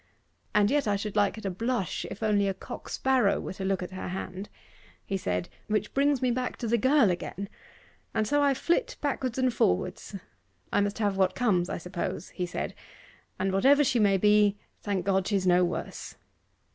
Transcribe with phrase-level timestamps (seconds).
[0.55, 3.63] "And yet I should like her to blush if only a cock sparrow were to
[3.63, 4.49] look at her hard,"
[5.05, 7.47] he said, "which brings me back to the girl again:
[8.11, 10.15] and so I flit backwards and forwards.
[10.73, 12.73] I must have what comes, I suppose," he said,
[13.37, 16.15] "and whatever she may be, thank God she's no worse.